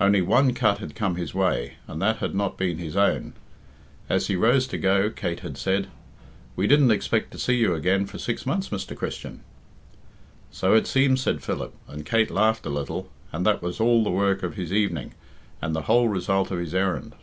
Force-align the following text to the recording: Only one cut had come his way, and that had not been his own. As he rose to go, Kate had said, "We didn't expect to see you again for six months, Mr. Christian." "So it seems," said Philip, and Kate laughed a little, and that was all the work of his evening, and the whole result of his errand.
Only 0.00 0.22
one 0.22 0.54
cut 0.54 0.78
had 0.78 0.94
come 0.94 1.16
his 1.16 1.34
way, 1.34 1.78
and 1.88 2.00
that 2.00 2.18
had 2.18 2.32
not 2.32 2.56
been 2.56 2.78
his 2.78 2.94
own. 2.96 3.32
As 4.08 4.28
he 4.28 4.36
rose 4.36 4.68
to 4.68 4.78
go, 4.78 5.10
Kate 5.10 5.40
had 5.40 5.58
said, 5.58 5.88
"We 6.54 6.68
didn't 6.68 6.92
expect 6.92 7.32
to 7.32 7.40
see 7.40 7.56
you 7.56 7.74
again 7.74 8.06
for 8.06 8.16
six 8.18 8.46
months, 8.46 8.68
Mr. 8.68 8.96
Christian." 8.96 9.40
"So 10.52 10.74
it 10.74 10.86
seems," 10.86 11.22
said 11.22 11.42
Philip, 11.42 11.74
and 11.88 12.06
Kate 12.06 12.30
laughed 12.30 12.66
a 12.66 12.70
little, 12.70 13.08
and 13.32 13.44
that 13.46 13.62
was 13.62 13.80
all 13.80 14.04
the 14.04 14.10
work 14.10 14.44
of 14.44 14.54
his 14.54 14.72
evening, 14.72 15.12
and 15.60 15.74
the 15.74 15.82
whole 15.90 16.06
result 16.06 16.52
of 16.52 16.60
his 16.60 16.72
errand. 16.72 17.16